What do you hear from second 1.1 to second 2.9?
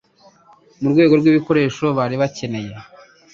rw'ibikoresho bari bakeneye